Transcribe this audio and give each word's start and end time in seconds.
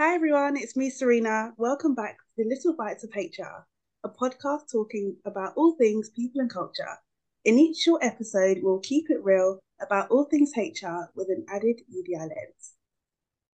Hi 0.00 0.14
everyone, 0.14 0.56
it's 0.56 0.76
me, 0.76 0.88
Serena. 0.88 1.52
Welcome 1.58 1.94
back 1.94 2.16
to 2.16 2.24
the 2.38 2.48
Little 2.48 2.74
Bites 2.74 3.04
of 3.04 3.10
HR, 3.14 3.66
a 4.02 4.08
podcast 4.08 4.72
talking 4.72 5.14
about 5.26 5.52
all 5.56 5.76
things 5.76 6.08
people 6.08 6.40
and 6.40 6.48
culture. 6.48 6.96
In 7.44 7.58
each 7.58 7.76
short 7.76 8.02
episode, 8.02 8.60
we'll 8.62 8.78
keep 8.78 9.10
it 9.10 9.22
real 9.22 9.58
about 9.78 10.10
all 10.10 10.24
things 10.24 10.52
HR 10.56 11.10
with 11.14 11.28
an 11.28 11.44
added 11.50 11.82
EDI 11.86 12.16
lens. 12.16 12.76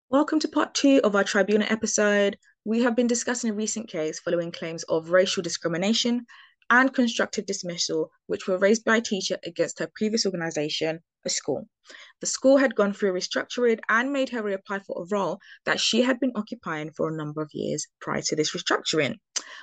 Welcome 0.10 0.42
to 0.42 0.50
part 0.50 0.74
two 0.74 1.00
of 1.06 1.16
our 1.16 1.24
tribunal 1.24 1.66
episode. 1.72 2.38
We 2.66 2.84
have 2.84 2.98
been 2.98 3.08
discussing 3.08 3.52
a 3.52 3.54
recent 3.54 3.88
case 3.88 4.20
following 4.20 4.52
claims 4.52 4.84
of 4.90 5.12
racial 5.12 5.44
discrimination 5.44 6.26
and 6.70 6.94
constructive 6.94 7.46
dismissal, 7.46 8.12
which 8.28 8.50
were 8.50 8.58
raised 8.58 8.84
by 8.84 8.98
a 8.98 9.02
teacher 9.02 9.38
against 9.46 9.80
her 9.80 9.90
previous 9.96 10.26
organisation, 10.26 11.00
a 11.26 11.30
school. 11.30 11.68
The 12.22 12.28
school 12.28 12.58
had 12.58 12.76
gone 12.76 12.94
through 12.94 13.14
restructuring 13.14 13.80
and 13.90 14.14
made 14.14 14.30
her 14.30 14.42
reapply 14.42 14.86
for 14.86 15.02
a 15.02 15.08
role 15.12 15.40
that 15.66 15.80
she 15.80 16.02
had 16.02 16.20
been 16.20 16.32
occupying 16.36 16.92
for 16.92 17.10
a 17.10 17.16
number 17.16 17.42
of 17.42 17.50
years 17.54 17.88
prior 18.00 18.22
to 18.22 18.36
this 18.36 18.56
restructuring. 18.56 19.16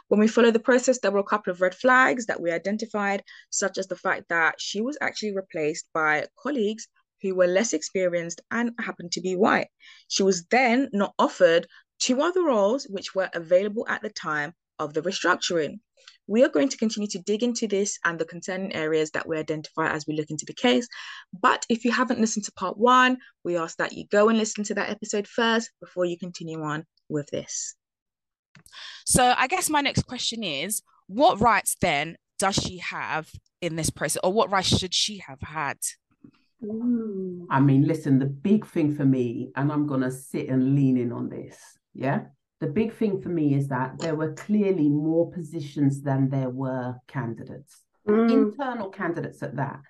When 0.09 0.21
we 0.21 0.29
followed 0.29 0.55
the 0.55 0.61
process, 0.61 0.99
there 0.99 1.11
were 1.11 1.21
a 1.21 1.25
couple 1.25 1.51
of 1.51 1.61
red 1.61 1.75
flags 1.75 2.27
that 2.27 2.41
we 2.41 2.51
identified, 2.51 3.23
such 3.51 3.79
as 3.79 3.87
the 3.87 3.97
fact 3.97 4.29
that 4.29 4.61
she 4.61 4.81
was 4.81 4.99
actually 5.01 5.35
replaced 5.35 5.87
by 5.93 6.27
colleagues 6.39 6.89
who 7.23 7.35
were 7.35 7.47
less 7.47 7.73
experienced 7.73 8.41
and 8.51 8.73
happened 8.79 9.13
to 9.13 9.21
be 9.21 9.37
white. 9.37 9.69
She 10.09 10.23
was 10.23 10.45
then 10.47 10.89
not 10.93 11.15
offered 11.19 11.67
two 11.99 12.21
other 12.23 12.43
roles 12.43 12.87
which 12.89 13.15
were 13.15 13.31
available 13.35 13.87
at 13.89 14.03
the 14.03 14.11
time 14.11 14.55
of 14.81 14.95
the 14.95 15.03
restructuring. 15.03 15.79
We 16.27 16.45
are 16.45 16.49
going 16.49 16.69
to 16.69 16.77
continue 16.77 17.09
to 17.09 17.19
dig 17.19 17.43
into 17.43 17.67
this 17.67 17.99
and 18.05 18.19
the 18.19 18.25
concerning 18.25 18.73
areas 18.73 19.11
that 19.13 19.29
we 19.29 19.37
identify 19.37 19.91
as 19.91 20.07
we 20.07 20.15
look 20.15 20.31
into 20.31 20.47
the 20.47 20.55
case. 20.55 20.89
But 21.41 21.67
if 21.69 21.85
you 21.85 21.93
haven't 21.93 22.21
listened 22.21 22.45
to 22.47 22.53
part 22.53 22.79
one, 22.79 23.19
we 23.45 23.57
ask 23.57 23.77
that 23.79 23.93
you 23.93 24.07
go 24.11 24.29
and 24.29 24.39
listen 24.39 24.65
to 24.65 24.75
that 24.75 24.91
episode 24.91 25.29
first 25.29 25.71
before 25.81 26.05
you 26.05 26.17
continue 26.17 26.63
on 26.63 26.85
with 27.09 27.29
this. 27.31 27.75
So, 29.07 29.35
I 29.37 29.47
guess 29.47 29.69
my 29.71 29.81
next 29.81 30.07
question 30.07 30.43
is 30.43 30.83
what 31.07 31.41
rights 31.41 31.77
then 31.81 32.17
does 32.39 32.55
she 32.55 32.79
have 32.79 33.29
in 33.61 33.77
this 33.77 33.91
process, 33.91 34.21
or 34.25 34.33
what 34.33 34.51
rights 34.51 34.79
should 34.79 34.95
she 34.95 35.19
have 35.27 35.41
had? 35.43 35.79
I 36.63 37.61
mean, 37.61 37.87
listen, 37.87 38.19
the 38.19 38.27
big 38.27 38.67
thing 38.67 38.95
for 38.95 39.05
me, 39.05 39.51
and 39.57 39.73
I'm 39.73 39.87
going 39.87 40.03
to 40.03 40.11
sit 40.11 40.49
and 40.49 40.75
lean 40.75 40.97
in 40.97 41.11
on 41.13 41.29
this, 41.29 41.59
yeah, 41.95 42.27
the 42.61 42.67
big 42.67 42.93
thing 42.93 43.21
for 43.21 43.31
me 43.31 43.55
is 43.55 43.69
that 43.69 43.99
there 43.99 44.15
were 44.15 44.35
clearly 44.35 44.89
more 44.89 45.31
positions 45.31 46.03
than 46.03 46.29
there 46.29 46.51
were 46.51 46.95
candidates, 47.09 47.85
mm. 48.07 48.31
internal 48.31 48.91
candidates 48.91 49.43
at 49.43 49.57
that. 49.57 49.81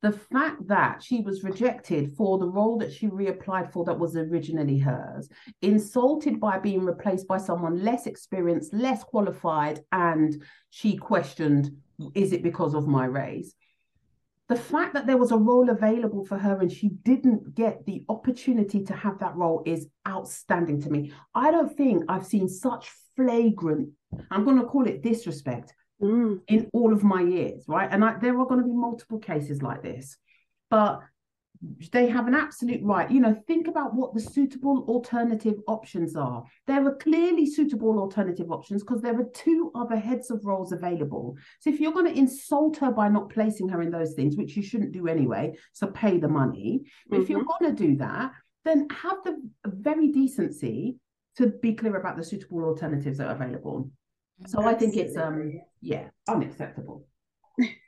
The 0.00 0.12
fact 0.12 0.68
that 0.68 1.02
she 1.02 1.22
was 1.22 1.44
rejected 1.44 2.14
for 2.14 2.36
the 2.38 2.48
role 2.48 2.76
that 2.78 2.92
she 2.92 3.06
reapplied 3.06 3.72
for 3.72 3.84
that 3.84 3.98
was 3.98 4.16
originally 4.16 4.78
hers, 4.78 5.30
insulted 5.62 6.38
by 6.38 6.58
being 6.58 6.84
replaced 6.84 7.26
by 7.26 7.38
someone 7.38 7.82
less 7.82 8.06
experienced, 8.06 8.74
less 8.74 9.02
qualified, 9.02 9.80
and 9.92 10.42
she 10.68 10.96
questioned, 10.96 11.70
is 12.14 12.32
it 12.32 12.42
because 12.42 12.74
of 12.74 12.86
my 12.86 13.06
race? 13.06 13.54
The 14.48 14.56
fact 14.56 14.92
that 14.94 15.06
there 15.06 15.16
was 15.16 15.32
a 15.32 15.36
role 15.36 15.70
available 15.70 16.24
for 16.24 16.36
her 16.36 16.60
and 16.60 16.70
she 16.70 16.88
didn't 16.88 17.54
get 17.54 17.84
the 17.86 18.04
opportunity 18.08 18.84
to 18.84 18.94
have 18.94 19.18
that 19.18 19.34
role 19.36 19.62
is 19.64 19.88
outstanding 20.06 20.82
to 20.82 20.90
me. 20.90 21.12
I 21.34 21.50
don't 21.50 21.74
think 21.74 22.04
I've 22.08 22.26
seen 22.26 22.48
such 22.48 22.90
flagrant, 23.16 23.88
I'm 24.30 24.44
going 24.44 24.58
to 24.58 24.66
call 24.66 24.86
it 24.86 25.02
disrespect, 25.02 25.72
mm. 26.02 26.40
in 26.48 26.68
all 26.74 26.92
of 26.92 27.02
my 27.02 27.22
years, 27.22 27.64
right? 27.68 27.88
And 27.90 28.04
I, 28.04 28.18
there 28.18 28.38
are 28.38 28.46
going 28.46 28.60
to 28.60 28.66
be 28.66 28.72
multiple 28.72 29.18
cases 29.18 29.62
like 29.62 29.82
this. 29.82 30.16
But 30.70 31.00
they 31.92 32.08
have 32.08 32.26
an 32.26 32.34
absolute 32.34 32.80
right. 32.82 33.10
You 33.10 33.20
know, 33.20 33.34
think 33.46 33.68
about 33.68 33.94
what 33.94 34.14
the 34.14 34.20
suitable 34.20 34.84
alternative 34.88 35.54
options 35.66 36.16
are. 36.16 36.44
There 36.66 36.86
are 36.86 36.96
clearly 36.96 37.46
suitable 37.46 37.98
alternative 37.98 38.50
options 38.50 38.82
because 38.82 39.02
there 39.02 39.18
are 39.18 39.28
two 39.34 39.70
other 39.74 39.96
heads 39.96 40.30
of 40.30 40.44
roles 40.44 40.72
available. 40.72 41.36
So 41.60 41.70
if 41.70 41.80
you're 41.80 41.92
going 41.92 42.12
to 42.12 42.18
insult 42.18 42.76
her 42.78 42.90
by 42.90 43.08
not 43.08 43.30
placing 43.30 43.68
her 43.68 43.82
in 43.82 43.90
those 43.90 44.14
things, 44.14 44.36
which 44.36 44.56
you 44.56 44.62
shouldn't 44.62 44.92
do 44.92 45.08
anyway, 45.08 45.54
so 45.72 45.86
pay 45.88 46.18
the 46.18 46.28
money. 46.28 46.82
But 47.08 47.16
mm-hmm. 47.16 47.22
if 47.22 47.30
you're 47.30 47.40
mm-hmm. 47.40 47.64
going 47.64 47.76
to 47.76 47.86
do 47.86 47.96
that, 47.96 48.32
then 48.64 48.88
have 48.90 49.18
the 49.24 49.36
very 49.64 50.08
decency 50.08 50.96
to 51.36 51.48
be 51.48 51.74
clear 51.74 51.96
about 51.96 52.16
the 52.16 52.24
suitable 52.24 52.64
alternatives 52.64 53.18
that 53.18 53.28
are 53.28 53.34
available. 53.34 53.90
So 54.46 54.58
Absolutely. 54.58 54.74
I 54.74 54.78
think 54.78 54.96
it's 54.96 55.16
um 55.16 55.60
yeah 55.80 56.08
unacceptable. 56.28 57.06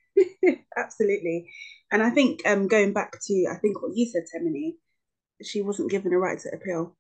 Absolutely. 0.77 1.51
And 1.91 2.03
I 2.03 2.11
think 2.11 2.47
um, 2.47 2.69
going 2.69 2.93
back 2.93 3.13
to 3.27 3.47
I 3.51 3.57
think 3.59 3.83
what 3.83 3.93
you 3.95 4.07
said, 4.07 4.25
Temini, 4.35 4.75
she 5.43 5.63
wasn't 5.63 5.91
given 5.91 6.13
a 6.13 6.19
right 6.19 6.39
to 6.39 6.49
appeal. 6.51 6.97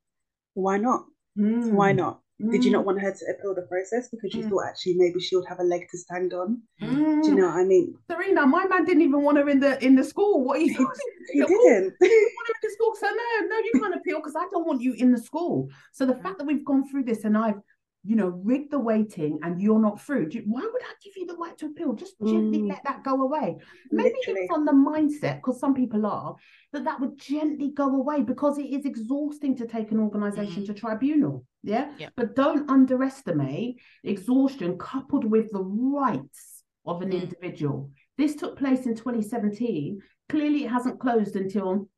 Why 0.55 0.79
not? 0.79 1.05
Mm. 1.39 1.73
Why 1.73 1.93
not? 1.93 2.21
Mm. 2.43 2.53
Did 2.53 2.65
you 2.65 2.71
not 2.71 2.83
mm. 2.83 2.87
want 2.87 3.01
her 3.01 3.12
to 3.12 3.25
appeal 3.31 3.55
the 3.55 3.62
process 3.62 4.09
because 4.09 4.34
you 4.34 4.45
mm. 4.45 4.51
thought 4.51 4.67
actually 4.69 4.95
maybe 4.97 5.21
she 5.21 5.37
would 5.37 5.47
have 5.49 5.61
a 5.61 5.65
leg 5.65 5.89
to 5.91 5.99
stand 5.99 6.33
on? 6.33 6.62
Mm. 6.83 7.23
Do 7.23 7.29
you 7.31 7.34
know 7.34 7.47
what 7.47 7.57
I 7.57 7.65
mean? 7.65 7.95
Serena, 8.11 8.47
my 8.47 8.67
man 8.67 8.84
didn't 8.84 9.03
even 9.03 9.23
want 9.23 9.39
her 9.39 9.49
in 9.49 9.61
the 9.61 9.83
in 9.84 9.97
the 9.97 10.05
school. 10.05 10.45
What 10.45 10.59
are 10.59 10.63
you 10.63 10.69
he, 11.33 11.41
he 11.41 11.47
didn't. 11.47 11.95
he 12.01 12.09
want 12.09 12.49
her 12.49 12.55
in 12.55 12.63
the 12.63 12.71
school. 12.73 12.93
So 12.99 13.07
no, 13.07 13.47
no, 13.49 13.57
you 13.59 13.81
can't 13.81 13.95
appeal 13.95 14.19
because 14.19 14.37
I 14.37 14.47
don't 14.51 14.67
want 14.67 14.83
you 14.83 14.93
in 14.95 15.13
the 15.13 15.19
school. 15.21 15.69
So 15.93 16.05
the 16.05 16.17
fact 16.17 16.39
that 16.39 16.47
we've 16.47 16.65
gone 16.65 16.89
through 16.89 17.05
this 17.05 17.25
and 17.25 17.37
I've 17.39 17.61
you 18.06 18.15
know, 18.15 18.28
rig 18.28 18.71
the 18.71 18.78
weighting 18.78 19.39
and 19.43 19.61
you're 19.61 19.81
not 19.81 20.00
through. 20.00 20.28
You, 20.31 20.43
why 20.47 20.61
would 20.61 20.83
I 20.83 20.93
give 21.03 21.15
you 21.17 21.27
the 21.27 21.37
right 21.37 21.59
to 21.59 21.67
appeal? 21.67 21.93
Just 21.93 22.15
gently 22.21 22.61
mm. 22.61 22.69
let 22.69 22.84
that 22.84 23.03
go 23.03 23.22
away. 23.22 23.56
Maybe 23.91 24.15
Literally. 24.19 24.41
it's 24.43 24.55
on 24.55 24.65
the 24.65 24.72
mindset, 24.72 25.37
because 25.37 25.59
some 25.59 25.75
people 25.75 26.06
are, 26.06 26.37
that 26.72 26.84
that 26.84 27.00
would 27.00 27.19
gently 27.19 27.72
go 27.75 27.97
away 27.97 28.22
because 28.22 28.59
it 28.59 28.66
is 28.66 28.87
exhausting 28.87 29.56
to 29.56 29.66
take 29.66 29.91
an 29.91 29.99
organization 29.99 30.62
mm. 30.62 30.66
to 30.66 30.75
tribunal. 30.75 31.45
Yeah? 31.65 31.91
yeah. 31.99 32.11
But 32.16 32.37
don't 32.37 32.71
underestimate 32.71 33.81
exhaustion 34.05 34.78
coupled 34.78 35.25
with 35.25 35.50
the 35.50 35.62
rights 35.62 36.62
of 36.87 37.03
an 37.03 37.11
mm. 37.11 37.22
individual. 37.22 37.91
This 38.19 38.37
took 38.37 38.56
place 38.56 38.87
in 38.87 38.95
2017. 38.95 40.00
Clearly, 40.28 40.65
it 40.65 40.71
hasn't 40.71 41.00
closed 41.00 41.34
until 41.34 41.89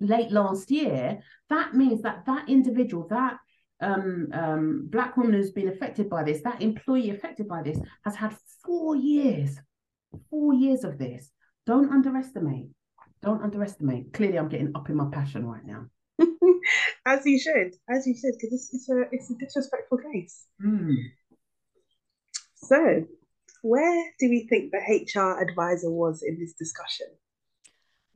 late 0.00 0.30
last 0.30 0.70
year. 0.70 1.20
That 1.48 1.74
means 1.74 2.02
that 2.02 2.26
that 2.26 2.48
individual, 2.48 3.06
that 3.08 3.38
um, 3.80 4.28
um, 4.32 4.86
black 4.90 5.16
woman 5.16 5.34
who's 5.34 5.50
been 5.50 5.68
affected 5.68 6.08
by 6.08 6.22
this, 6.22 6.42
that 6.42 6.62
employee 6.62 7.10
affected 7.10 7.48
by 7.48 7.62
this, 7.62 7.78
has 8.04 8.16
had 8.16 8.36
four 8.64 8.96
years, 8.96 9.58
four 10.30 10.54
years 10.54 10.84
of 10.84 10.98
this. 10.98 11.30
Don't 11.66 11.90
underestimate. 11.90 12.68
Don't 13.22 13.42
underestimate. 13.42 14.12
Clearly, 14.12 14.38
I'm 14.38 14.48
getting 14.48 14.72
up 14.74 14.88
in 14.88 14.96
my 14.96 15.08
passion 15.10 15.46
right 15.46 15.64
now. 15.64 15.86
as 17.06 17.24
you 17.24 17.38
should, 17.38 17.74
as 17.88 18.06
you 18.06 18.14
should, 18.14 18.34
because 18.34 18.52
it's, 18.52 18.74
it's 18.74 18.88
a 18.88 19.02
it's 19.10 19.30
a 19.30 19.34
disrespectful 19.34 19.98
case. 20.12 20.46
Mm. 20.64 20.94
So, 22.54 23.04
where 23.62 24.04
do 24.20 24.28
we 24.28 24.46
think 24.48 24.72
the 24.72 24.78
HR 24.78 25.40
advisor 25.42 25.90
was 25.90 26.22
in 26.22 26.38
this 26.38 26.52
discussion? 26.52 27.06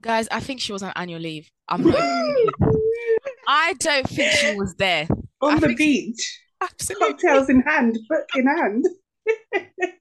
Guys, 0.00 0.28
I 0.30 0.40
think 0.40 0.60
she 0.60 0.72
was 0.72 0.82
on 0.82 0.92
annual 0.94 1.20
leave. 1.20 1.50
I'm 1.68 1.82
not. 1.82 1.98
I 3.48 3.72
don't 3.78 4.08
think 4.08 4.30
she 4.32 4.54
was 4.54 4.74
there 4.74 5.08
on 5.40 5.60
the 5.60 5.74
beach, 5.74 6.40
absolutely. 6.60 7.08
cocktails 7.08 7.48
in 7.48 7.60
hand, 7.62 7.98
book 8.08 8.26
in 8.34 8.46
hand. 8.46 8.84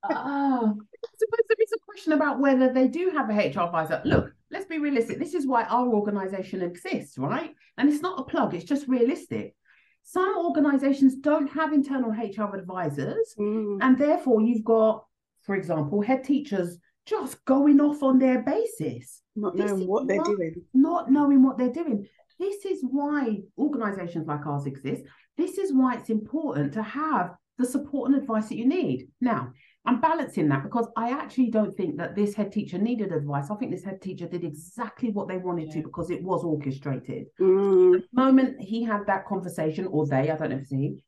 oh, 0.09 0.77
I 0.77 1.09
suppose 1.17 1.45
there 1.49 1.57
is 1.61 1.73
a 1.73 1.85
question 1.85 2.13
about 2.13 2.39
whether 2.39 2.71
they 2.71 2.87
do 2.87 3.11
have 3.13 3.29
a 3.29 3.33
HR 3.33 3.65
advisor. 3.65 4.01
Look, 4.05 4.31
let's 4.51 4.65
be 4.65 4.79
realistic. 4.79 5.19
This 5.19 5.33
is 5.33 5.47
why 5.47 5.63
our 5.63 5.87
organization 5.87 6.61
exists, 6.61 7.17
right? 7.17 7.53
And 7.77 7.89
it's 7.89 8.01
not 8.01 8.19
a 8.19 8.23
plug, 8.23 8.53
it's 8.53 8.65
just 8.65 8.87
realistic. 8.87 9.55
Some 10.03 10.37
organizations 10.37 11.15
don't 11.17 11.47
have 11.47 11.73
internal 11.73 12.11
HR 12.11 12.55
advisors, 12.55 13.35
mm. 13.37 13.79
and 13.81 13.97
therefore 13.97 14.41
you've 14.41 14.63
got, 14.63 15.05
for 15.41 15.55
example, 15.55 16.01
head 16.01 16.23
teachers 16.23 16.77
just 17.05 17.43
going 17.45 17.81
off 17.81 18.03
on 18.03 18.17
their 18.17 18.41
basis. 18.41 19.21
Not 19.35 19.55
knowing 19.55 19.85
what 19.85 20.07
they're 20.07 20.17
not, 20.17 20.25
doing. 20.25 20.55
Not 20.73 21.11
knowing 21.11 21.43
what 21.43 21.57
they're 21.57 21.71
doing. 21.71 22.07
This 22.39 22.65
is 22.65 22.79
why 22.89 23.41
organizations 23.57 24.27
like 24.27 24.45
ours 24.45 24.65
exist. 24.65 25.03
This 25.37 25.57
is 25.57 25.73
why 25.73 25.95
it's 25.95 26.09
important 26.09 26.73
to 26.73 26.83
have 26.83 27.35
the 27.57 27.65
support 27.65 28.11
and 28.11 28.19
advice 28.19 28.49
that 28.49 28.57
you 28.57 28.67
need. 28.67 29.07
Now, 29.21 29.51
I'm 29.85 30.01
balancing 30.01 30.49
that 30.49 30.63
because 30.63 30.87
I 30.97 31.11
actually 31.11 31.49
don't 31.49 31.75
think 31.75 31.97
that 31.97 32.15
this 32.15 32.35
head 32.35 32.51
teacher 32.51 32.77
needed 32.77 33.11
advice. 33.11 33.49
I 33.49 33.55
think 33.55 33.71
this 33.71 33.83
head 33.83 34.01
teacher 34.01 34.27
did 34.27 34.43
exactly 34.43 35.11
what 35.11 35.27
they 35.27 35.37
wanted 35.37 35.71
to 35.71 35.81
because 35.81 36.11
it 36.11 36.21
was 36.23 36.43
orchestrated. 36.43 37.27
Mm. 37.39 37.93
The 37.93 38.03
moment 38.13 38.59
he 38.59 38.83
had 38.83 39.07
that 39.07 39.25
conversation, 39.25 39.87
or 39.87 40.05
they, 40.05 40.29
I 40.29 40.35
don't 40.35 40.49
know 40.49 40.57
if 40.57 40.63
it's 40.63 40.71
he, 40.71 41.03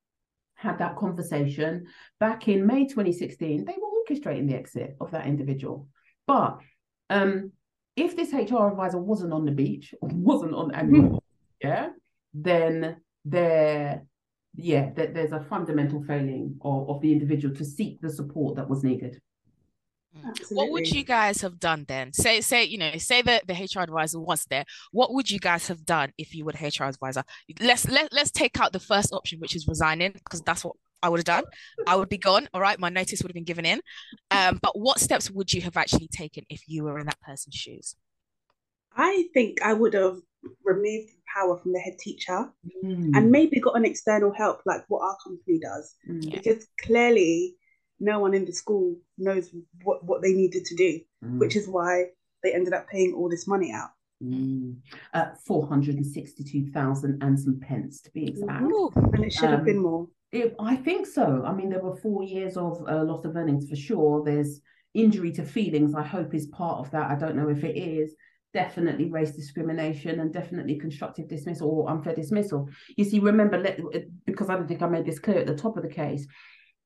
had 0.55 0.77
that 0.79 0.97
conversation 0.97 1.87
back 2.19 2.47
in 2.47 2.65
May 2.65 2.85
2016, 2.85 3.65
they 3.65 3.73
were 3.73 4.15
orchestrating 4.15 4.47
the 4.47 4.55
exit 4.55 4.95
of 4.99 5.11
that 5.11 5.25
individual. 5.25 5.87
But 6.27 6.57
um, 7.09 7.51
if 7.95 8.15
this 8.15 8.33
HR 8.33 8.67
advisor 8.67 8.97
wasn't 8.97 9.33
on 9.33 9.45
the 9.45 9.51
beach 9.51 9.93
wasn't 10.01 10.53
on 10.53 10.73
annual, 10.73 11.23
yeah, 11.61 11.89
then 12.33 12.97
there 13.25 14.03
yeah, 14.61 14.91
that 14.95 15.13
there's 15.13 15.31
a 15.31 15.39
fundamental 15.39 16.03
failing 16.03 16.57
of, 16.61 16.89
of 16.89 17.01
the 17.01 17.11
individual 17.11 17.55
to 17.55 17.65
seek 17.65 18.01
the 18.01 18.09
support 18.09 18.55
that 18.55 18.69
was 18.69 18.83
needed. 18.83 19.21
Absolutely. 20.25 20.57
What 20.57 20.71
would 20.71 20.89
you 20.89 21.03
guys 21.03 21.41
have 21.41 21.59
done 21.59 21.85
then? 21.87 22.13
Say, 22.13 22.41
say, 22.41 22.63
you 22.63 22.77
know, 22.77 22.97
say 22.97 23.21
that 23.21 23.47
the 23.47 23.53
HR 23.53 23.81
advisor 23.81 24.19
was 24.19 24.45
there. 24.49 24.65
What 24.91 25.13
would 25.13 25.29
you 25.29 25.39
guys 25.39 25.67
have 25.67 25.85
done 25.85 26.11
if 26.17 26.33
you 26.33 26.45
were 26.45 26.51
the 26.51 26.67
HR 26.67 26.85
advisor? 26.85 27.23
Let's 27.59 27.87
let 27.87 28.11
let's 28.11 28.31
take 28.31 28.59
out 28.59 28.73
the 28.73 28.79
first 28.79 29.13
option, 29.13 29.39
which 29.39 29.55
is 29.55 29.67
resigning, 29.67 30.11
because 30.11 30.41
that's 30.41 30.65
what 30.65 30.75
I 31.01 31.09
would 31.09 31.19
have 31.19 31.25
done. 31.25 31.43
I 31.87 31.95
would 31.95 32.09
be 32.09 32.17
gone. 32.17 32.49
All 32.53 32.61
right, 32.61 32.79
my 32.79 32.89
notice 32.89 33.21
would 33.21 33.29
have 33.29 33.35
been 33.35 33.43
given 33.43 33.65
in. 33.65 33.81
Um, 34.31 34.59
but 34.61 34.77
what 34.77 34.99
steps 34.99 35.29
would 35.31 35.53
you 35.53 35.61
have 35.61 35.77
actually 35.77 36.07
taken 36.07 36.43
if 36.49 36.63
you 36.67 36.83
were 36.83 36.99
in 36.99 37.05
that 37.05 37.21
person's 37.21 37.55
shoes? 37.55 37.95
I 38.95 39.25
think 39.33 39.61
I 39.61 39.73
would 39.73 39.93
have 39.93 40.17
removed 40.63 41.09
power 41.33 41.57
from 41.57 41.73
the 41.73 41.79
head 41.79 41.97
teacher 41.99 42.51
mm. 42.83 43.11
and 43.13 43.31
maybe 43.31 43.59
got 43.59 43.77
an 43.77 43.85
external 43.85 44.33
help 44.33 44.61
like 44.65 44.83
what 44.87 45.01
our 45.01 45.17
company 45.23 45.59
does, 45.59 45.95
mm. 46.09 46.31
because 46.31 46.67
clearly 46.81 47.55
no 47.99 48.19
one 48.19 48.33
in 48.33 48.45
the 48.45 48.53
school 48.53 48.95
knows 49.17 49.49
what, 49.83 50.03
what 50.03 50.21
they 50.21 50.33
needed 50.33 50.65
to 50.65 50.75
do, 50.75 50.99
mm. 51.23 51.39
which 51.39 51.55
is 51.55 51.67
why 51.67 52.05
they 52.43 52.53
ended 52.53 52.73
up 52.73 52.87
paying 52.87 53.13
all 53.13 53.29
this 53.29 53.47
money 53.47 53.71
out. 53.71 53.89
Mm. 54.23 54.77
Uh, 55.13 55.27
462,000 55.45 57.23
and 57.23 57.39
some 57.39 57.59
pence 57.59 58.01
to 58.01 58.11
be 58.11 58.27
exact. 58.27 58.63
Ooh, 58.63 58.91
and 58.95 59.23
it 59.23 59.33
should 59.33 59.45
um, 59.45 59.51
have 59.51 59.65
been 59.65 59.81
more. 59.81 60.07
It, 60.31 60.55
I 60.59 60.75
think 60.75 61.07
so. 61.07 61.43
I 61.45 61.53
mean, 61.53 61.69
there 61.69 61.81
were 61.81 61.95
four 61.95 62.23
years 62.23 62.57
of 62.57 62.83
uh, 62.87 63.03
loss 63.03 63.25
of 63.25 63.35
earnings 63.35 63.69
for 63.69 63.75
sure. 63.75 64.23
There's 64.23 64.61
injury 64.93 65.31
to 65.33 65.43
feelings, 65.43 65.95
I 65.95 66.03
hope, 66.03 66.33
is 66.33 66.47
part 66.47 66.79
of 66.79 66.91
that. 66.91 67.09
I 67.09 67.15
don't 67.15 67.35
know 67.35 67.49
if 67.49 67.63
it 67.63 67.77
is. 67.77 68.13
Definitely 68.53 69.09
race 69.09 69.31
discrimination 69.31 70.19
and 70.19 70.33
definitely 70.33 70.79
constructive 70.79 71.27
dismissal 71.27 71.69
or 71.69 71.89
unfair 71.89 72.15
dismissal. 72.15 72.67
You 72.97 73.05
see, 73.05 73.19
remember, 73.19 73.59
let, 73.59 73.79
because 74.25 74.49
I 74.49 74.55
don't 74.55 74.67
think 74.67 74.81
I 74.81 74.87
made 74.87 75.05
this 75.05 75.19
clear 75.19 75.39
at 75.39 75.47
the 75.47 75.55
top 75.55 75.77
of 75.77 75.83
the 75.83 75.89
case, 75.89 76.25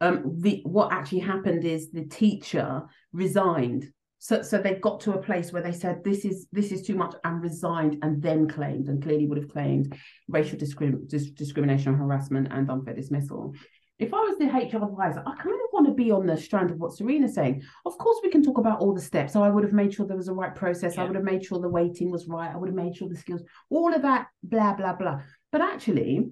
um, 0.02 0.40
the 0.42 0.62
what 0.66 0.92
actually 0.92 1.20
happened 1.20 1.64
is 1.64 1.90
the 1.92 2.06
teacher 2.06 2.84
resigned. 3.14 3.90
So, 4.20 4.42
so 4.42 4.58
they 4.58 4.76
got 4.76 5.02
to 5.02 5.14
a 5.14 5.22
place 5.22 5.52
where 5.52 5.62
they 5.62 5.72
said 5.72 6.04
this 6.04 6.26
is 6.26 6.48
this 6.52 6.72
is 6.72 6.86
too 6.86 6.96
much 6.96 7.14
and 7.24 7.42
resigned 7.42 8.00
and 8.04 8.22
then 8.22 8.48
claimed 8.48 8.88
and 8.88 9.02
clearly 9.02 9.28
would 9.28 9.38
have 9.38 9.52
claimed 9.52 9.98
racial 10.28 10.58
discrim- 10.58 11.08
discrimination, 11.36 11.94
harassment, 11.94 12.48
and 12.52 12.70
unfair 12.70 12.94
dismissal. 12.94 13.54
If 14.00 14.14
I 14.14 14.18
was 14.18 14.38
the 14.38 14.46
HR 14.46 14.84
advisor, 14.84 15.24
I 15.26 15.36
kind 15.36 15.56
of 15.56 15.70
want 15.72 15.88
to 15.88 15.94
be 15.94 16.12
on 16.12 16.26
the 16.26 16.36
strand 16.36 16.72
of 16.72 16.78
what 16.78 16.94
Serena's 16.94 17.36
saying. 17.36 17.62
Of 17.86 17.98
course, 17.98 18.20
we 18.24 18.32
can 18.32 18.44
talk 18.44 18.58
about 18.58 18.80
all 18.80 18.94
the 18.94 19.02
steps. 19.02 19.34
So 19.34 19.44
I 19.44 19.50
would 19.50 19.64
have 19.64 19.74
made 19.74 19.94
sure 19.94 20.06
there 20.06 20.18
was 20.18 20.28
a 20.28 20.34
right 20.34 20.54
process. 20.54 20.96
Yeah. 20.96 21.04
I 21.04 21.06
would 21.06 21.16
have 21.16 21.24
made 21.24 21.46
sure 21.46 21.60
the 21.60 21.70
weighting 21.70 22.12
was 22.12 22.28
right. 22.28 22.52
I 22.52 22.58
would 22.58 22.70
have 22.70 22.76
made 22.76 22.96
sure 22.96 23.08
the 23.08 23.16
skills, 23.16 23.44
all 23.70 23.94
of 23.94 24.02
that, 24.02 24.28
blah 24.42 24.74
blah 24.74 24.94
blah. 24.94 25.22
But 25.52 25.62
actually, 25.62 26.32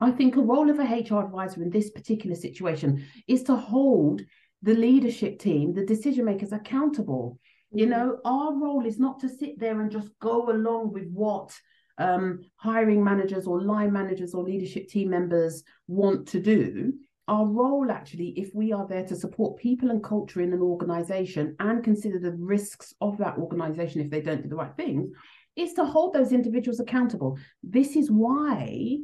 I 0.00 0.10
think 0.10 0.36
a 0.36 0.40
role 0.40 0.70
of 0.70 0.78
a 0.78 0.82
HR 0.82 1.24
advisor 1.24 1.62
in 1.62 1.70
this 1.70 1.90
particular 1.90 2.36
situation 2.36 3.04
is 3.26 3.42
to 3.44 3.56
hold 3.56 4.22
the 4.62 4.74
leadership 4.74 5.38
team, 5.38 5.74
the 5.74 5.84
decision 5.84 6.24
makers 6.24 6.52
accountable. 6.52 7.38
You 7.72 7.86
mm-hmm. 7.86 7.90
know, 7.90 8.18
our 8.24 8.54
role 8.54 8.86
is 8.86 8.98
not 8.98 9.20
to 9.20 9.28
sit 9.28 9.58
there 9.58 9.80
and 9.80 9.90
just 9.90 10.10
go 10.20 10.50
along 10.50 10.92
with 10.92 11.08
what 11.12 11.52
um, 11.98 12.40
hiring 12.56 13.02
managers 13.02 13.46
or 13.46 13.62
line 13.62 13.92
managers 13.92 14.34
or 14.34 14.42
leadership 14.42 14.88
team 14.88 15.10
members 15.10 15.62
want 15.86 16.26
to 16.28 16.40
do. 16.40 16.92
Our 17.28 17.46
role, 17.46 17.90
actually, 17.90 18.30
if 18.36 18.50
we 18.54 18.72
are 18.72 18.86
there 18.86 19.06
to 19.06 19.16
support 19.16 19.58
people 19.58 19.90
and 19.90 20.02
culture 20.02 20.40
in 20.40 20.52
an 20.52 20.60
organization 20.60 21.54
and 21.60 21.84
consider 21.84 22.18
the 22.18 22.32
risks 22.32 22.94
of 23.00 23.16
that 23.18 23.38
organization 23.38 24.00
if 24.00 24.10
they 24.10 24.20
don't 24.20 24.42
do 24.42 24.48
the 24.48 24.56
right 24.56 24.74
things, 24.76 25.08
is 25.54 25.74
to 25.74 25.84
hold 25.84 26.14
those 26.14 26.32
individuals 26.32 26.80
accountable. 26.80 27.38
This 27.62 27.94
is 27.94 28.10
why 28.10 28.98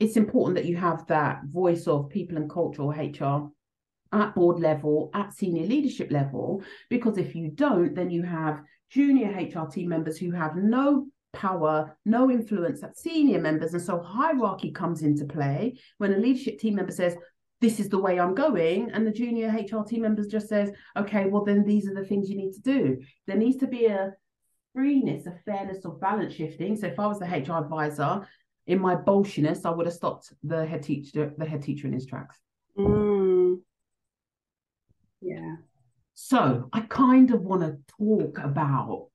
it's 0.00 0.16
important 0.16 0.56
that 0.56 0.66
you 0.66 0.76
have 0.76 1.06
that 1.06 1.42
voice 1.50 1.86
of 1.86 2.10
people 2.10 2.36
and 2.36 2.50
culture 2.50 2.82
or 2.82 2.92
HR 2.92 3.48
at 4.12 4.34
board 4.34 4.60
level, 4.60 5.10
at 5.14 5.32
senior 5.32 5.64
leadership 5.64 6.10
level, 6.10 6.62
because 6.90 7.16
if 7.16 7.34
you 7.34 7.50
don't, 7.50 7.94
then 7.94 8.10
you 8.10 8.22
have 8.22 8.60
junior 8.90 9.30
HR 9.30 9.66
team 9.70 9.88
members 9.88 10.18
who 10.18 10.32
have 10.32 10.56
no 10.56 11.06
power, 11.32 11.96
no 12.04 12.30
influence 12.30 12.82
at 12.82 12.98
senior 12.98 13.40
members. 13.40 13.74
And 13.74 13.82
so 13.82 14.00
hierarchy 14.00 14.70
comes 14.70 15.02
into 15.02 15.24
play 15.24 15.78
when 15.98 16.12
a 16.12 16.18
leadership 16.18 16.58
team 16.58 16.76
member 16.76 16.92
says, 16.92 17.16
this 17.60 17.78
is 17.78 17.88
the 17.88 17.98
way 17.98 18.18
I'm 18.18 18.34
going. 18.34 18.90
And 18.90 19.06
the 19.06 19.12
junior 19.12 19.48
HR 19.48 19.84
team 19.84 20.02
members 20.02 20.26
just 20.26 20.48
says, 20.48 20.70
okay, 20.96 21.26
well, 21.26 21.44
then 21.44 21.64
these 21.64 21.88
are 21.88 21.94
the 21.94 22.04
things 22.04 22.28
you 22.28 22.36
need 22.36 22.52
to 22.54 22.60
do. 22.60 23.00
There 23.26 23.36
needs 23.36 23.58
to 23.58 23.66
be 23.66 23.86
a 23.86 24.12
freeness, 24.74 25.26
a 25.26 25.38
fairness 25.44 25.84
of 25.84 26.00
balance 26.00 26.34
shifting. 26.34 26.76
So 26.76 26.88
if 26.88 26.98
I 26.98 27.06
was 27.06 27.18
the 27.18 27.26
HR 27.26 27.62
advisor, 27.62 28.26
in 28.66 28.80
my 28.80 28.94
bolshiness, 28.94 29.64
I 29.64 29.70
would 29.70 29.86
have 29.86 29.94
stopped 29.94 30.32
the 30.42 30.64
head 30.64 30.82
teacher, 30.82 31.32
the 31.36 31.44
head 31.44 31.62
teacher 31.62 31.86
in 31.86 31.92
his 31.92 32.06
tracks. 32.06 32.38
Mm. 32.78 33.60
Yeah. 35.20 35.56
So 36.14 36.68
I 36.72 36.80
kind 36.80 37.32
of 37.32 37.42
want 37.42 37.62
to 37.62 37.78
talk 37.98 38.38
about 38.38 39.08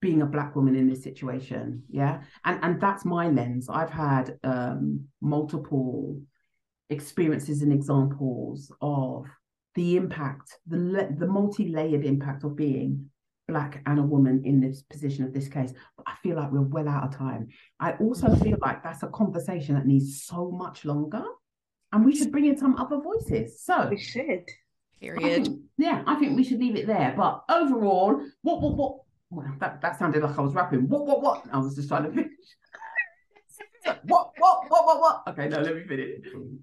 being 0.00 0.22
a 0.22 0.26
black 0.26 0.54
woman 0.54 0.76
in 0.76 0.88
this 0.88 1.02
situation. 1.02 1.82
Yeah. 1.90 2.22
And 2.44 2.58
and 2.62 2.80
that's 2.80 3.04
my 3.04 3.28
lens. 3.28 3.68
I've 3.68 3.90
had 3.90 4.38
um, 4.44 5.06
multiple 5.20 6.20
experiences 6.90 7.62
and 7.62 7.72
examples 7.72 8.72
of 8.80 9.26
the 9.74 9.96
impact, 9.96 10.58
the 10.66 11.08
the 11.16 11.26
multi-layered 11.26 12.04
impact 12.04 12.44
of 12.44 12.56
being 12.56 13.10
black 13.48 13.82
and 13.86 13.98
a 13.98 14.02
woman 14.02 14.42
in 14.44 14.60
this 14.60 14.82
position 14.82 15.24
of 15.24 15.32
this 15.32 15.48
case 15.48 15.72
but 15.96 16.06
i 16.06 16.14
feel 16.22 16.36
like 16.36 16.52
we're 16.52 16.60
well 16.60 16.86
out 16.86 17.04
of 17.04 17.16
time 17.16 17.48
i 17.80 17.92
also 17.94 18.34
feel 18.36 18.58
like 18.60 18.82
that's 18.82 19.02
a 19.02 19.08
conversation 19.08 19.74
that 19.74 19.86
needs 19.86 20.22
so 20.22 20.50
much 20.50 20.84
longer 20.84 21.24
and 21.92 22.04
we 22.04 22.14
should 22.14 22.30
bring 22.30 22.44
in 22.44 22.58
some 22.58 22.76
other 22.76 23.00
voices 23.00 23.60
so 23.62 23.88
we 23.88 23.98
should 23.98 24.44
period 25.00 25.40
I 25.40 25.44
think, 25.44 25.60
yeah 25.78 26.02
i 26.06 26.14
think 26.16 26.36
we 26.36 26.44
should 26.44 26.60
leave 26.60 26.76
it 26.76 26.86
there 26.86 27.14
but 27.16 27.42
overall 27.48 28.20
what 28.42 28.60
what 28.60 28.76
what 28.76 28.96
well, 29.30 29.46
that, 29.60 29.80
that 29.80 29.98
sounded 29.98 30.22
like 30.22 30.38
i 30.38 30.42
was 30.42 30.54
rapping 30.54 30.88
what 30.88 31.06
what 31.06 31.22
what 31.22 31.44
i 31.52 31.58
was 31.58 31.74
just 31.74 31.88
trying 31.88 32.04
to 32.04 32.10
finish 32.10 32.32
what 34.04 34.32
what 34.38 34.62
what 34.68 34.86
what 34.86 35.00
what 35.00 35.22
okay 35.28 35.48
no 35.48 35.60
let 35.60 35.74
me 35.74 35.84
finish 35.84 36.20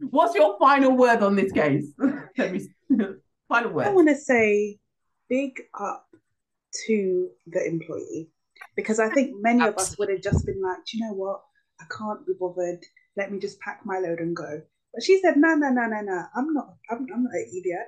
what's 0.10 0.36
your 0.36 0.58
final 0.60 0.96
word 0.96 1.22
on 1.22 1.36
this 1.36 1.52
case 1.52 1.94
let 2.38 2.52
me 2.52 2.68
final 3.48 3.72
word 3.72 3.88
i 3.88 3.90
want 3.90 4.08
to 4.08 4.16
say 4.16 4.78
big 5.30 5.62
up 5.80 6.08
to 6.88 7.30
the 7.48 7.66
employee 7.66 8.30
because 8.76 9.00
I 9.00 9.10
think 9.10 9.36
many 9.42 9.62
Absolutely. 9.62 9.82
of 9.84 9.88
us 9.88 9.98
would 9.98 10.10
have 10.10 10.22
just 10.22 10.46
been 10.46 10.62
like, 10.62 10.94
you 10.94 11.02
know 11.02 11.14
what, 11.14 11.42
I 11.80 11.86
can't 11.96 12.26
be 12.26 12.34
bothered. 12.40 12.84
Let 13.18 13.32
me 13.32 13.40
just 13.40 13.60
pack 13.60 13.82
my 13.86 14.00
load 14.00 14.20
and 14.20 14.36
go. 14.36 14.62
But 14.94 15.04
she 15.04 15.20
said, 15.22 15.38
no, 15.38 15.56
no, 15.56 15.70
no, 15.70 15.86
no, 15.88 16.02
no. 16.02 16.24
I'm 16.36 16.54
not. 16.54 16.76
I'm, 16.90 17.06
I'm 17.14 17.24
not 17.24 17.34
an 17.34 17.52
idiot. 17.58 17.88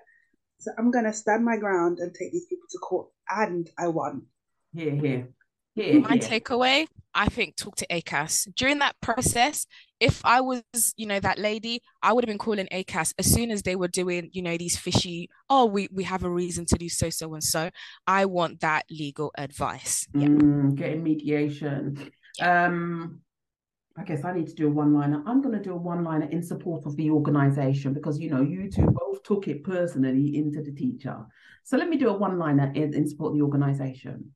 So 0.59 0.71
I'm 0.77 0.91
gonna 0.91 1.13
stand 1.13 1.45
my 1.45 1.57
ground 1.57 1.99
and 1.99 2.13
take 2.13 2.31
these 2.31 2.47
people 2.47 2.67
to 2.69 2.77
court, 2.79 3.07
and 3.29 3.69
I 3.77 3.87
won. 3.87 4.23
Here, 4.73 4.95
here. 4.95 5.29
Here, 5.75 5.99
my 5.99 6.17
takeaway 6.17 6.87
i 7.13 7.27
think 7.27 7.55
talk 7.55 7.75
to 7.75 7.87
acas 7.87 8.47
during 8.55 8.79
that 8.79 8.95
process 9.01 9.65
if 9.99 10.21
i 10.23 10.41
was 10.41 10.63
you 10.97 11.05
know 11.05 11.19
that 11.19 11.37
lady 11.37 11.81
i 12.01 12.11
would 12.13 12.23
have 12.23 12.27
been 12.27 12.37
calling 12.37 12.67
acas 12.71 13.13
as 13.19 13.31
soon 13.31 13.51
as 13.51 13.63
they 13.63 13.75
were 13.75 13.87
doing 13.87 14.29
you 14.33 14.41
know 14.41 14.57
these 14.57 14.77
fishy 14.77 15.29
oh 15.49 15.65
we 15.65 15.87
we 15.91 16.03
have 16.03 16.23
a 16.23 16.29
reason 16.29 16.65
to 16.65 16.75
do 16.75 16.89
so 16.89 17.09
so 17.09 17.33
and 17.33 17.43
so 17.43 17.69
i 18.05 18.25
want 18.25 18.59
that 18.61 18.85
legal 18.89 19.31
advice. 19.37 20.07
Yeah. 20.13 20.27
Mm, 20.27 20.75
getting 20.75 21.03
mediation. 21.03 22.11
Um 22.41 23.21
I 23.99 24.03
guess 24.03 24.23
I 24.23 24.31
need 24.31 24.47
to 24.47 24.53
do 24.53 24.67
a 24.67 24.69
one 24.69 24.93
liner. 24.93 25.23
I'm 25.25 25.41
going 25.41 25.57
to 25.57 25.63
do 25.63 25.73
a 25.73 25.75
one 25.75 26.03
liner 26.03 26.29
in 26.29 26.43
support 26.43 26.85
of 26.85 26.95
the 26.97 27.09
organization 27.09 27.95
because 27.95 28.19
you 28.19 28.29
know 28.29 28.41
you 28.41 28.69
two 28.69 28.85
both 28.85 29.23
took 29.23 29.47
it 29.47 29.63
personally 29.63 30.37
into 30.37 30.61
the 30.61 30.71
teacher. 30.71 31.17
So 31.63 31.77
let 31.77 31.89
me 31.89 31.97
do 31.97 32.09
a 32.09 32.13
one 32.13 32.37
liner 32.37 32.71
in, 32.75 32.93
in 32.93 33.07
support 33.07 33.31
of 33.31 33.37
the 33.37 33.43
organization 33.43 34.33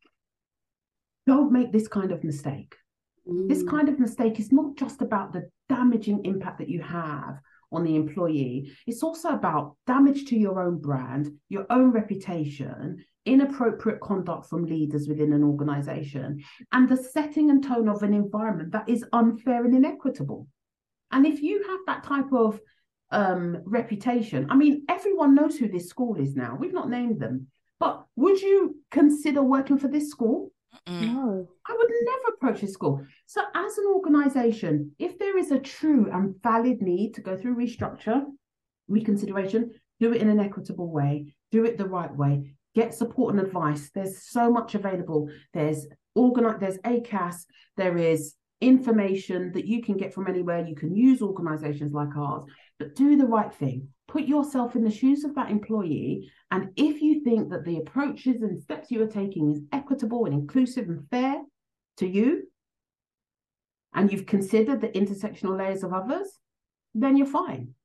don't 1.27 1.51
make 1.51 1.71
this 1.71 1.87
kind 1.87 2.11
of 2.11 2.23
mistake. 2.23 2.75
Mm. 3.27 3.47
This 3.47 3.63
kind 3.63 3.89
of 3.89 3.99
mistake 3.99 4.39
is 4.39 4.51
not 4.51 4.75
just 4.75 5.01
about 5.01 5.33
the 5.33 5.49
damaging 5.69 6.25
impact 6.25 6.59
that 6.59 6.69
you 6.69 6.81
have 6.81 7.39
on 7.71 7.83
the 7.83 7.95
employee, 7.95 8.71
it's 8.85 9.03
also 9.03 9.29
about 9.29 9.75
damage 9.87 10.25
to 10.25 10.37
your 10.37 10.61
own 10.61 10.77
brand, 10.77 11.31
your 11.47 11.65
own 11.69 11.91
reputation, 11.91 13.03
inappropriate 13.25 14.01
conduct 14.01 14.49
from 14.49 14.65
leaders 14.65 15.07
within 15.07 15.31
an 15.31 15.43
organization, 15.43 16.43
and 16.71 16.89
the 16.89 16.97
setting 16.97 17.49
and 17.49 17.63
tone 17.63 17.87
of 17.87 18.03
an 18.03 18.13
environment 18.13 18.71
that 18.71 18.89
is 18.89 19.05
unfair 19.13 19.63
and 19.63 19.75
inequitable. 19.75 20.47
And 21.11 21.25
if 21.25 21.41
you 21.41 21.63
have 21.67 21.79
that 21.87 22.03
type 22.03 22.33
of 22.33 22.59
um, 23.11 23.61
reputation, 23.65 24.47
I 24.49 24.55
mean, 24.55 24.83
everyone 24.89 25.35
knows 25.35 25.57
who 25.57 25.67
this 25.67 25.87
school 25.87 26.15
is 26.15 26.35
now. 26.35 26.57
We've 26.59 26.73
not 26.73 26.89
named 26.89 27.19
them, 27.19 27.47
but 27.79 28.03
would 28.15 28.41
you 28.41 28.77
consider 28.89 29.43
working 29.43 29.77
for 29.77 29.87
this 29.87 30.09
school? 30.09 30.51
No. 30.87 31.47
I 31.67 31.75
would 31.77 31.89
never 32.03 32.35
approach 32.35 32.63
a 32.63 32.67
school. 32.67 33.05
So, 33.25 33.41
as 33.53 33.77
an 33.77 33.85
organization, 33.87 34.91
if 34.99 35.19
there 35.19 35.37
is 35.37 35.51
a 35.51 35.59
true 35.59 36.09
and 36.11 36.35
valid 36.41 36.81
need 36.81 37.13
to 37.15 37.21
go 37.21 37.37
through 37.37 37.55
restructure, 37.55 38.23
reconsideration, 38.87 39.71
do 39.99 40.13
it 40.13 40.21
in 40.21 40.29
an 40.29 40.39
equitable 40.39 40.91
way, 40.91 41.33
do 41.51 41.65
it 41.65 41.77
the 41.77 41.87
right 41.87 42.13
way, 42.15 42.53
get 42.73 42.93
support 42.93 43.35
and 43.35 43.45
advice. 43.45 43.91
There's 43.93 44.29
so 44.29 44.51
much 44.51 44.75
available. 44.75 45.29
There's 45.53 45.87
organize 46.15 46.59
there's 46.59 46.77
ACAS, 46.79 47.45
there 47.77 47.97
is 47.97 48.35
information 48.59 49.51
that 49.53 49.65
you 49.65 49.81
can 49.81 49.97
get 49.97 50.13
from 50.13 50.27
anywhere. 50.27 50.65
You 50.65 50.75
can 50.75 50.95
use 50.95 51.21
organizations 51.21 51.93
like 51.93 52.15
ours, 52.15 52.43
but 52.81 52.95
do 52.95 53.15
the 53.15 53.27
right 53.27 53.53
thing. 53.53 53.87
Put 54.07 54.23
yourself 54.23 54.75
in 54.75 54.83
the 54.83 54.89
shoes 54.89 55.23
of 55.23 55.35
that 55.35 55.51
employee. 55.51 56.31
And 56.49 56.69
if 56.75 56.99
you 56.99 57.23
think 57.23 57.51
that 57.51 57.63
the 57.63 57.77
approaches 57.77 58.41
and 58.41 58.59
steps 58.59 58.89
you 58.89 59.03
are 59.03 59.07
taking 59.07 59.51
is 59.51 59.61
equitable 59.71 60.25
and 60.25 60.33
inclusive 60.33 60.89
and 60.89 61.07
fair 61.11 61.43
to 61.97 62.07
you, 62.07 62.47
and 63.93 64.11
you've 64.11 64.25
considered 64.25 64.81
the 64.81 64.87
intersectional 64.87 65.55
layers 65.55 65.83
of 65.83 65.93
others, 65.93 66.27
then 66.95 67.17
you're 67.17 67.27
fine. 67.27 67.75